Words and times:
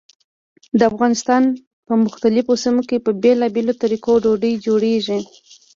د 0.79 0.81
افغانستان 0.91 1.43
په 1.87 1.93
مختلفو 2.05 2.53
سیمو 2.63 2.81
کې 2.89 2.97
په 3.05 3.11
بېلابېلو 3.23 3.73
طریقو 3.83 4.13
ډوډۍ 4.23 4.53
جوړېږي. 4.65 5.19